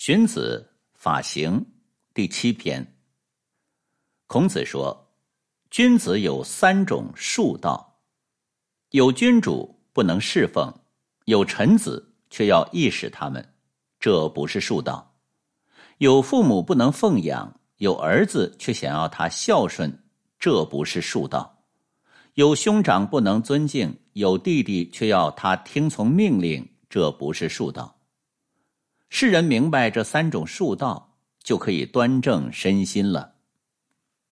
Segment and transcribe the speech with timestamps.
[0.00, 1.60] 荀子《法行》
[2.14, 2.96] 第七篇。
[4.26, 5.12] 孔子说
[5.70, 8.00] ：“君子有三种恕道，
[8.92, 10.72] 有君主不能侍奉，
[11.26, 13.46] 有臣子却要意使他们，
[13.98, 15.18] 这不是恕道；
[15.98, 20.02] 有父母不能奉养，有儿子却想要他孝顺，
[20.38, 21.58] 这不是恕道；
[22.32, 27.94] 有兄长不能尊敬，有弟弟却要他听从命令，这不是恕道。”
[29.12, 33.34] 世人明白这三种术道，就可以端正身心了。